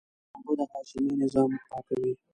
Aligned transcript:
اوبه 0.35 0.53
د 0.57 0.61
هاضمې 0.71 1.13
نظام 1.21 1.49
پاکوي 1.69 2.13